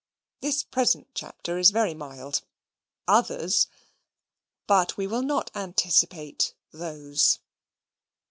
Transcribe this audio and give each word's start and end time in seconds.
The 0.39 0.51
present 0.71 1.09
Chapter 1.13 1.59
is 1.59 1.69
very 1.69 1.93
mild. 1.93 2.41
Others 3.07 3.67
But 4.65 4.97
we 4.97 5.05
will 5.05 5.21
not 5.21 5.51
anticipate 5.55 6.55
THOSE. 6.71 7.37